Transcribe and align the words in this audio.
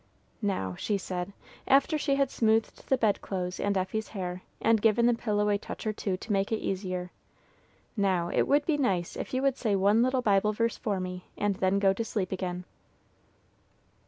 "Now," 0.41 0.73
she 0.79 0.97
said, 0.97 1.31
after 1.67 1.95
she 1.95 2.15
had 2.15 2.31
smoothed 2.31 2.89
the 2.89 2.97
bed 2.97 3.21
clothes 3.21 3.59
and 3.59 3.77
Effie's 3.77 4.07
hair, 4.07 4.41
and 4.59 4.81
given 4.81 5.05
the 5.05 5.13
pillow 5.13 5.47
a 5.49 5.59
touch 5.59 5.85
or 5.85 5.93
two 5.93 6.17
to 6.17 6.31
make 6.33 6.51
it 6.51 6.57
easier, 6.57 7.11
"now, 7.95 8.29
it 8.29 8.47
would 8.47 8.65
be 8.65 8.77
nice 8.79 9.15
if 9.15 9.31
you 9.31 9.43
would 9.43 9.57
say 9.57 9.75
one 9.75 10.01
little 10.01 10.23
Bible 10.23 10.53
verse 10.53 10.77
for 10.77 10.99
me, 10.99 11.25
and 11.37 11.57
then 11.57 11.77
go 11.77 11.93
to 11.93 12.03
sleep 12.03 12.31
again." 12.31 12.63